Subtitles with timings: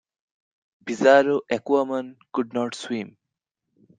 [0.83, 3.17] Bizarro-Aquaman could not swim.